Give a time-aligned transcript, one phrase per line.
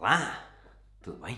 [0.00, 0.48] Olá,
[1.02, 1.36] tudo bem?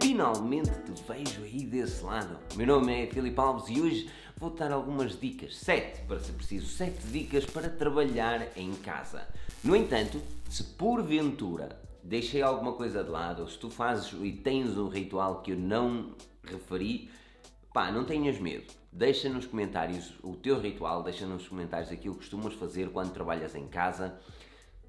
[0.00, 2.36] Finalmente te vejo aí desse lado.
[2.56, 6.66] Meu nome é Filipe Alves e hoje vou-te dar algumas dicas, sete para ser preciso,
[6.66, 9.28] sete dicas para trabalhar em casa.
[9.62, 10.20] No entanto,
[10.50, 15.40] se porventura deixei alguma coisa de lado, ou se tu fazes e tens um ritual
[15.40, 17.10] que eu não referi,
[17.72, 18.72] pá, não tenhas medo.
[18.92, 23.54] Deixa nos comentários o teu ritual, deixa nos comentários aquilo que costumas fazer quando trabalhas
[23.54, 24.18] em casa.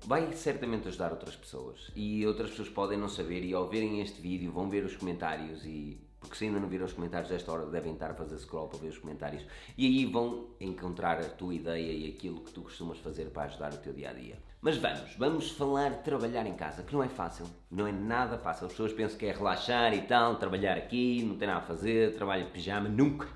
[0.06, 4.22] Vai certamente ajudar outras pessoas e outras pessoas podem não saber e ao verem este
[4.22, 7.66] vídeo vão ver os comentários e porque se ainda não viram os comentários desta hora
[7.66, 9.46] devem estar a fazer scroll para ver os comentários
[9.78, 13.74] e aí vão encontrar a tua ideia e aquilo que tu costumas fazer para ajudar
[13.74, 14.38] o teu dia a dia.
[14.62, 18.38] Mas vamos, vamos falar de trabalhar em casa, que não é fácil, não é nada
[18.38, 18.68] fácil.
[18.68, 22.16] As pessoas pensam que é relaxar e tal, trabalhar aqui, não tem nada a fazer,
[22.16, 23.28] trabalho de pijama, nunca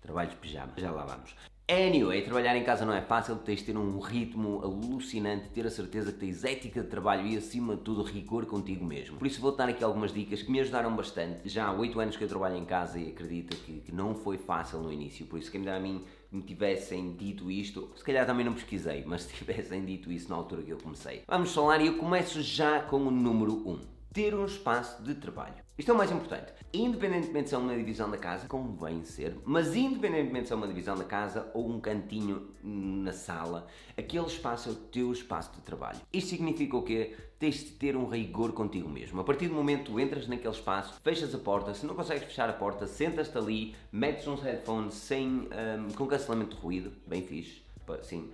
[0.00, 1.36] trabalho de pijama, já lá vamos.
[1.70, 5.70] Anyway, trabalhar em casa não é fácil, tens de ter um ritmo alucinante, ter a
[5.70, 9.18] certeza que tens ética de trabalho e, acima de tudo, rigor contigo mesmo.
[9.18, 11.48] Por isso, vou dar aqui algumas dicas que me ajudaram bastante.
[11.48, 14.36] Já há 8 anos que eu trabalho em casa e acredito que, que não foi
[14.36, 15.24] fácil no início.
[15.26, 18.54] Por isso, quem me dera a mim me tivessem dito isto, se calhar também não
[18.54, 21.22] pesquisei, mas se tivessem dito isso na altura que eu comecei.
[21.28, 25.54] Vamos falar e eu começo já com o número 1 ter um espaço de trabalho.
[25.78, 26.52] Isto é o mais importante.
[26.72, 30.96] Independentemente se é uma divisão da casa, convém ser, mas independentemente se é uma divisão
[30.96, 35.98] da casa ou um cantinho na sala, aquele espaço é o teu espaço de trabalho.
[36.12, 37.16] Isto significa o quê?
[37.38, 39.20] Tens de ter um rigor contigo mesmo.
[39.20, 42.24] A partir do momento que tu entras naquele espaço, fechas a porta, se não consegues
[42.24, 47.22] fechar a porta, sentas-te ali, metes uns headphones sem, um, com cancelamento de ruído, bem
[47.22, 47.62] fixe,
[48.02, 48.30] sim,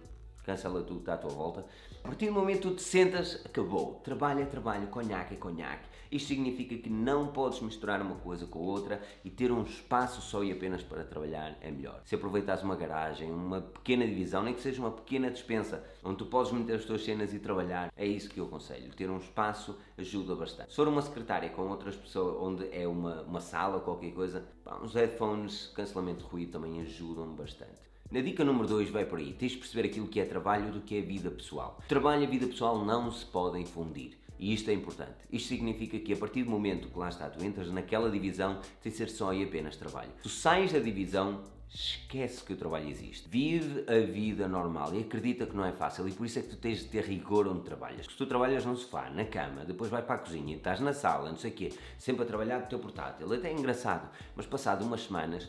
[0.47, 1.65] cancela tudo está à tua volta.
[2.07, 4.01] A partir do momento que tu te sentas, acabou.
[4.05, 5.89] Trabalho é trabalho, conhaque é conhaque.
[6.09, 10.45] Isto significa que não podes misturar uma coisa com outra e ter um espaço só
[10.45, 12.01] e apenas para trabalhar é melhor.
[12.05, 16.27] Se aproveitares uma garagem, uma pequena divisão, nem que seja uma pequena despensa, onde tu
[16.27, 18.95] podes meter as tuas cenas e trabalhar, é isso que eu aconselho.
[18.95, 20.71] Ter um espaço ajuda bastante.
[20.71, 24.47] Se for uma secretária com outras pessoas, onde é uma, uma sala ou qualquer coisa,
[24.63, 27.96] pá, uns headphones, cancelamento de ruído também ajudam bastante.
[28.09, 30.81] Na dica número 2 vai por aí, tens de perceber aquilo que é trabalho do
[30.81, 31.81] que é vida pessoal.
[31.89, 34.17] Trabalho e vida pessoal não se podem fundir.
[34.39, 35.17] E isto é importante.
[35.33, 38.93] Isto significa que a partir do momento que lá está, tu entras naquela divisão, tem
[38.93, 40.11] de ser só e apenas trabalho.
[40.23, 43.29] Tu sais da divisão, esquece que o trabalho existe.
[43.29, 46.51] Vive a vida normal e acredita que não é fácil e por isso é que
[46.51, 48.07] tu tens de ter rigor onde trabalhas.
[48.07, 51.31] Se tu trabalhas no sofá, na cama, depois vai para a cozinha, estás na sala,
[51.31, 54.47] não sei o quê, sempre a trabalhar com o teu portátil, até é engraçado, mas
[54.47, 55.49] passado umas semanas,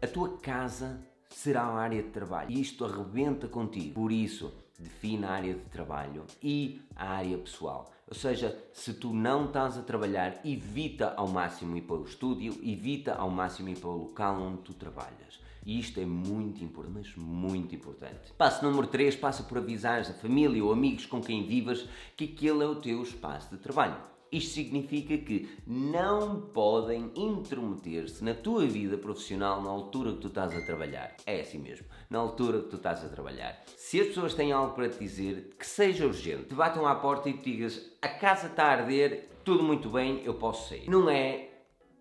[0.00, 2.50] a tua casa será a área de trabalho.
[2.50, 3.94] Isto arrebenta contigo.
[3.94, 7.92] Por isso, defina a área de trabalho e a área pessoal.
[8.08, 12.56] Ou seja, se tu não estás a trabalhar, evita ao máximo ir para o estúdio,
[12.62, 15.40] evita ao máximo ir para o local onde tu trabalhas.
[15.64, 18.32] E isto é muito importante, mas muito importante.
[18.38, 22.62] Passo número 3, passa por avisar a família ou amigos com quem vivas que aquele
[22.62, 23.96] é o teu espaço de trabalho.
[24.32, 30.54] Isto significa que não podem intrometer-se na tua vida profissional na altura que tu estás
[30.54, 31.16] a trabalhar.
[31.24, 33.62] É assim mesmo, na altura que tu estás a trabalhar.
[33.76, 37.28] Se as pessoas têm algo para te dizer, que seja urgente, te batam à porta
[37.28, 40.90] e te digas a casa está a arder, tudo muito bem, eu posso sair.
[40.90, 41.50] Não é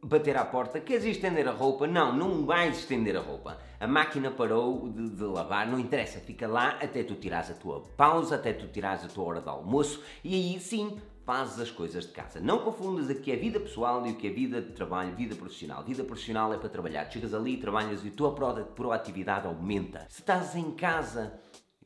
[0.03, 1.87] bater à porta, queres estender a roupa?
[1.87, 3.57] Não, não vais estender a roupa.
[3.79, 7.81] A máquina parou de, de, lavar, não interessa, fica lá até tu tirares a tua
[7.97, 12.05] pausa, até tu tirares a tua hora de almoço e aí sim fazes as coisas
[12.05, 12.39] de casa.
[12.39, 15.35] Não confundas o que é vida pessoal e o que é vida de trabalho, vida
[15.35, 15.83] profissional.
[15.83, 17.09] Vida profissional é para trabalhar.
[17.11, 20.05] Chegas ali, trabalhas e a tua proatividade aumenta.
[20.07, 21.39] Se estás em casa,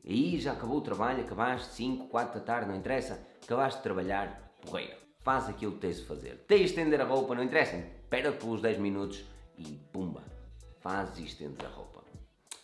[0.06, 4.54] aí já acabou o trabalho, acabaste 5, 4 da tarde, não interessa, acabaste de trabalhar,
[4.60, 5.00] porreiro.
[5.22, 6.44] Faz aquilo que tens de fazer.
[6.46, 9.24] Tens de estender a roupa, não interessa, espera pelos 10 minutos
[9.56, 10.22] e pumba,
[10.80, 11.99] faz e estendes a roupa.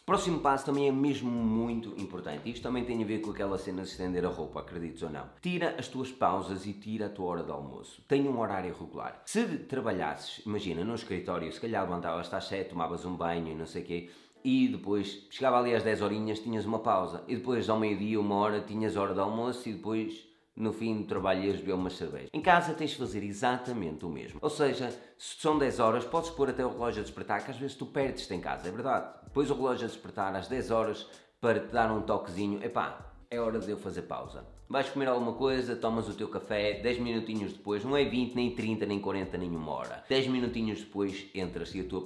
[0.07, 2.49] Próximo passo também é mesmo muito importante.
[2.49, 5.29] Isto também tem a ver com aquela cena de estender a roupa, acredites ou não.
[5.43, 8.01] Tira as tuas pausas e tira a tua hora de almoço.
[8.07, 9.21] Tenha um horário regular.
[9.27, 13.67] Se trabalhasses, imagina, no escritório, se calhar levantavas às 7, tomavas um banho e não
[13.67, 14.11] sei o quê,
[14.45, 17.25] e depois chegava ali às 10 horinhas, tinhas uma pausa.
[17.27, 20.25] E depois ao meio-dia, uma hora, tinhas hora de almoço e depois
[20.57, 22.29] no fim do trabalho ias beber uma cerveja.
[22.33, 24.39] Em casa tens de fazer exatamente o mesmo.
[24.43, 27.59] Ou seja, se são 10 horas, podes pôr até o relógio a despertar, que às
[27.59, 29.15] vezes tu perdes-te em casa, é verdade.
[29.35, 31.07] Pões o relógio a despertar às 10 horas
[31.41, 34.47] para te dar um toquezinho, epá, é hora de eu fazer pausa.
[34.69, 38.55] Vais comer alguma coisa, tomas o teu café, 10 minutinhos depois, não é 20, nem
[38.55, 40.05] 30, nem 40, nem uma hora.
[40.09, 42.05] 10 minutinhos depois entras e a tua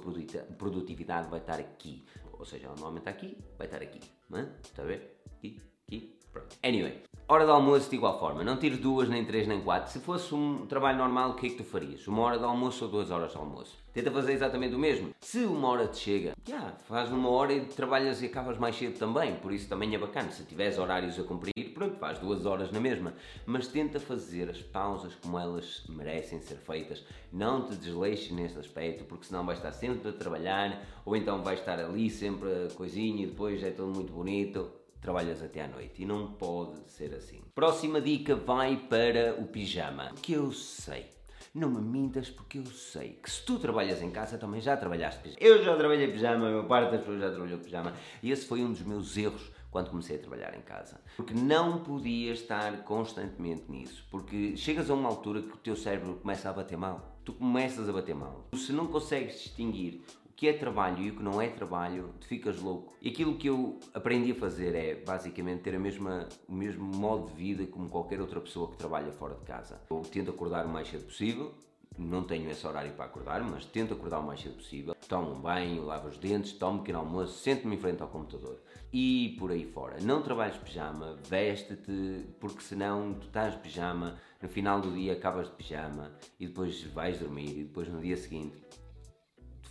[0.57, 2.05] produtividade vai estar aqui.
[2.33, 3.99] Ou seja, normalmente está aqui, vai estar aqui.
[4.33, 4.47] É?
[4.63, 5.21] Está a ver?
[5.37, 6.55] Aqui, aqui, pronto.
[6.63, 7.01] Anyway,
[7.31, 9.89] Hora de almoço de igual forma, não tires duas, nem três, nem quatro.
[9.89, 12.05] Se fosse um trabalho normal, o que é que tu farias?
[12.05, 13.77] Uma hora de almoço ou duas horas de almoço?
[13.93, 15.11] Tenta fazer exatamente o mesmo.
[15.21, 18.75] Se uma hora te chega, já, yeah, faz uma hora e trabalhas e acabas mais
[18.75, 20.29] cedo também, por isso também é bacana.
[20.29, 23.13] Se tiveres horários a cumprir, pronto, faz duas horas na mesma.
[23.45, 27.01] Mas tenta fazer as pausas como elas merecem ser feitas.
[27.31, 31.61] Não te desleixes nesse aspecto, porque senão vais estar sempre a trabalhar, ou então vais
[31.61, 36.03] estar ali sempre a coisinha e depois é tudo muito bonito trabalhas até à noite
[36.03, 37.41] e não pode ser assim.
[37.55, 40.11] Próxima dica vai para o pijama.
[40.21, 41.09] Que eu sei.
[41.53, 45.21] Não me mintas porque eu sei que se tu trabalhas em casa também já trabalhaste
[45.21, 45.41] pijama.
[45.41, 47.93] Eu já trabalhei pijama, a maior parte das pessoas já trabalhou pijama
[48.23, 50.99] e esse foi um dos meus erros quando comecei a trabalhar em casa.
[51.15, 54.05] Porque não podia estar constantemente nisso.
[54.11, 57.17] Porque chegas a uma altura que o teu cérebro começa a bater mal.
[57.23, 58.47] Tu começas a bater mal.
[58.53, 60.03] Se não consegues distinguir
[60.41, 62.95] que é trabalho e o que não é trabalho, tu ficas louco.
[62.99, 67.27] E aquilo que eu aprendi a fazer é basicamente ter a mesma, o mesmo modo
[67.27, 69.79] de vida como qualquer outra pessoa que trabalha fora de casa.
[69.91, 71.53] Eu tento acordar o mais cedo possível,
[71.95, 74.95] não tenho esse horário para acordar, mas tento acordar o mais cedo possível.
[75.07, 78.59] Tomo um banho, lavo os dentes, tomo um pequeno almoço, sento-me em frente ao computador
[78.91, 79.97] e por aí fora.
[80.01, 85.49] Não trabalhes pijama, veste-te, porque senão tu estás de pijama, no final do dia acabas
[85.49, 88.59] de pijama e depois vais dormir e depois no dia seguinte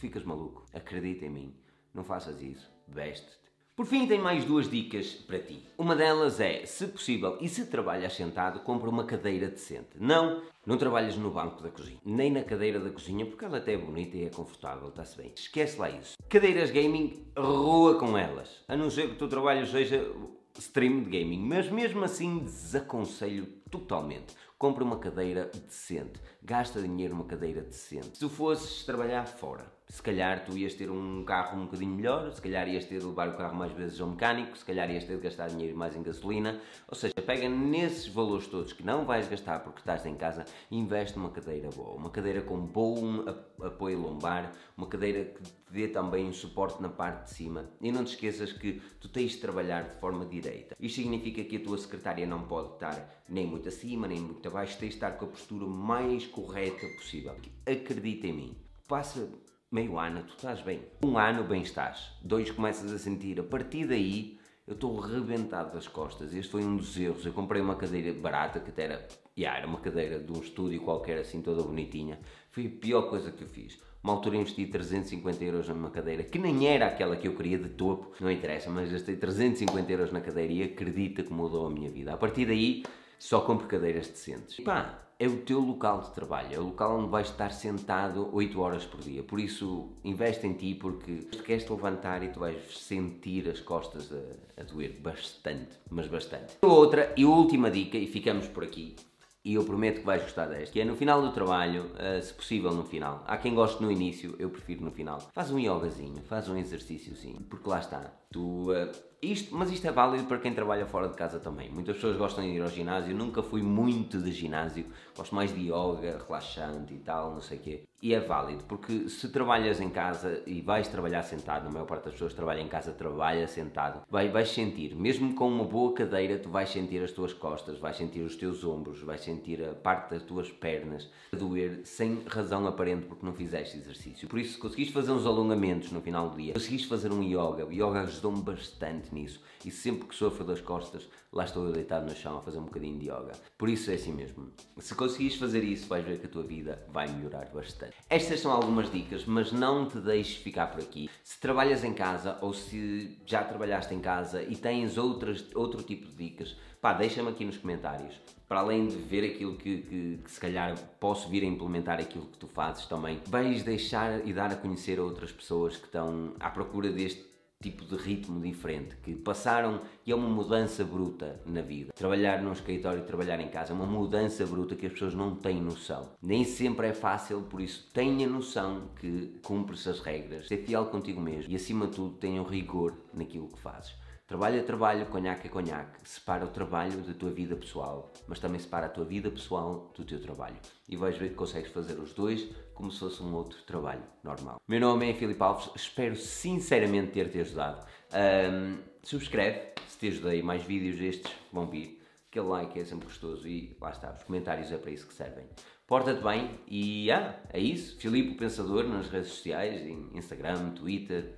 [0.00, 0.64] ficas maluco.
[0.72, 1.54] Acredita em mim.
[1.94, 2.70] Não faças isso.
[2.88, 3.38] Veste-te.
[3.76, 5.64] Por fim, tenho mais duas dicas para ti.
[5.78, 9.96] Uma delas é, se possível e se trabalhas sentado, compra uma cadeira decente.
[9.98, 13.72] Não, não trabalhas no banco da cozinha, nem na cadeira da cozinha, porque ela até
[13.72, 15.32] é bonita e é confortável, está-se bem.
[15.34, 16.16] Esquece lá isso.
[16.28, 18.62] Cadeiras gaming, rua com elas.
[18.68, 20.14] A não ser que o teu trabalho seja
[20.58, 24.34] stream de gaming, mas mesmo assim desaconselho totalmente.
[24.58, 28.16] Compra uma cadeira decente, gasta dinheiro numa cadeira decente.
[28.16, 32.32] Se tu fosses trabalhar fora, se calhar tu ias ter um carro um bocadinho melhor,
[32.32, 35.04] se calhar ias ter de levar o carro mais vezes ao mecânico, se calhar ias
[35.04, 36.60] ter de gastar dinheiro mais em gasolina.
[36.86, 40.78] Ou seja, pega nesses valores todos que não vais gastar porque estás em casa e
[40.78, 41.96] investe numa cadeira boa.
[41.96, 43.24] Uma cadeira com bom
[43.60, 47.68] apoio lombar, uma cadeira que te dê também um suporte na parte de cima.
[47.80, 50.76] E não te esqueças que tu tens de trabalhar de forma direita.
[50.78, 54.78] Isto significa que a tua secretária não pode estar nem muito acima, nem muito abaixo,
[54.78, 57.36] tens de estar com a postura mais correta possível.
[57.66, 58.56] Acredita em mim.
[58.88, 59.28] Passa
[59.70, 60.82] meio ano, tu estás bem.
[61.04, 62.12] Um ano, bem estás.
[62.22, 63.38] Dois, começas a sentir.
[63.38, 66.34] A partir daí, eu estou rebentado das costas.
[66.34, 67.24] Este foi um dos erros.
[67.24, 70.80] Eu comprei uma cadeira barata, que até era, yeah, era uma cadeira de um estúdio
[70.80, 72.20] qualquer, assim, toda bonitinha.
[72.50, 73.80] Foi a pior coisa que eu fiz.
[74.02, 77.68] Uma altura investi 350 euros numa cadeira, que nem era aquela que eu queria de
[77.68, 81.90] topo, não interessa, mas gastei 350 euros na cadeira e acredita que mudou a minha
[81.90, 82.14] vida.
[82.14, 82.82] A partir daí,
[83.20, 84.58] só compro cadeiras decentes.
[84.64, 88.58] Pá, é o teu local de trabalho, é o local onde vais estar sentado 8
[88.58, 89.22] horas por dia.
[89.22, 93.60] Por isso, investe em ti porque tu queres te levantar e tu vais sentir as
[93.60, 96.56] costas a, a doer bastante, mas bastante.
[96.62, 98.96] Outra e última dica, e ficamos por aqui,
[99.44, 102.32] e eu prometo que vais gostar desta, que é no final do trabalho, uh, se
[102.32, 103.24] possível no final.
[103.26, 105.18] Há quem goste no início, eu prefiro no final.
[105.32, 108.12] Faz um yogazinho, faz um exercíciozinho, porque lá está.
[108.30, 108.90] Tu, uh,
[109.22, 111.70] isto, mas isto é válido para quem trabalha fora de casa também.
[111.70, 115.68] Muitas pessoas gostam de ir ao ginásio, nunca fui muito de ginásio, gosto mais de
[115.68, 117.89] yoga, relaxante e tal, não sei o quê.
[118.02, 122.04] E é válido, porque se trabalhas em casa e vais trabalhar sentado, a maior parte
[122.04, 126.38] das pessoas trabalha em casa, trabalha sentado, vai, vais sentir, mesmo com uma boa cadeira,
[126.38, 130.14] tu vais sentir as tuas costas, vais sentir os teus ombros, vais sentir a parte
[130.14, 134.26] das tuas pernas a doer sem razão aparente porque não fizeste exercício.
[134.28, 137.66] Por isso, se conseguiste fazer uns alongamentos no final do dia, conseguiste fazer um yoga,
[137.66, 139.42] o yoga ajudou-me bastante nisso.
[139.62, 142.64] E sempre que sofro das costas, lá estou eu deitado no chão a fazer um
[142.64, 143.32] bocadinho de yoga.
[143.58, 144.50] Por isso é assim mesmo.
[144.78, 147.89] Se conseguires fazer isso, vais ver que a tua vida vai melhorar bastante.
[148.08, 151.10] Estas são algumas dicas, mas não te deixes ficar por aqui.
[151.22, 156.06] Se trabalhas em casa ou se já trabalhaste em casa e tens outras, outro tipo
[156.06, 158.14] de dicas, pá, deixa-me aqui nos comentários.
[158.48, 162.26] Para além de ver aquilo que, que, que, se calhar posso vir a implementar aquilo
[162.26, 166.34] que tu fazes também, vais deixar e dar a conhecer a outras pessoas que estão
[166.40, 167.29] à procura deste
[167.62, 171.92] tipo de ritmo diferente, que passaram e é uma mudança bruta na vida.
[171.94, 175.36] Trabalhar num escritório e trabalhar em casa é uma mudança bruta que as pessoas não
[175.36, 176.08] têm noção.
[176.22, 181.20] Nem sempre é fácil, por isso tenha noção que cumpres as regras, ser fiel contigo
[181.20, 183.94] mesmo e acima de tudo tenha um rigor naquilo que fazes.
[184.30, 185.98] Trabalho é trabalho, conhaque é conhaque.
[186.04, 190.04] Separa o trabalho da tua vida pessoal, mas também separa a tua vida pessoal do
[190.04, 190.54] teu trabalho.
[190.88, 194.60] E vais ver que consegues fazer os dois como se fosse um outro trabalho normal.
[194.68, 197.84] Meu nome é Filipe Alves, espero sinceramente ter-te ajudado.
[198.14, 202.00] Um, subscreve se te ajudei, mais vídeos destes vão vir.
[202.30, 205.48] Aquele like é sempre gostoso e lá está, os comentários é para isso que servem.
[205.88, 207.98] Porta-te bem e ah, é isso.
[207.98, 209.84] Filipe o Pensador nas redes sociais,
[210.14, 211.34] Instagram, Twitter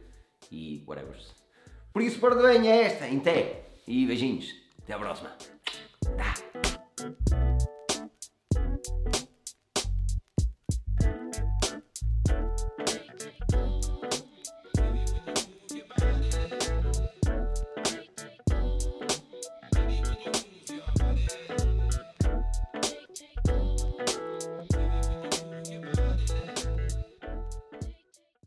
[0.51, 1.17] e whatever.
[1.93, 3.63] Por isso, perdoem é esta, em té.
[3.87, 4.47] E beijinhos.
[4.83, 5.31] Até a próxima.
[6.17, 7.52] Tá.